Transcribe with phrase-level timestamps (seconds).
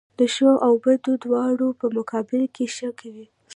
[0.19, 3.25] د ښو او بدو دواړو په مقابل کښي ښه کوئ!